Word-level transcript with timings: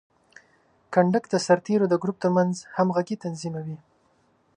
کنډک 0.93 1.23
د 1.29 1.35
سرتیرو 1.45 1.85
د 1.89 1.93
ګروپ 2.01 2.17
ترمنځ 2.23 2.53
همغږي 2.75 3.15
تضمینوي. 3.23 3.77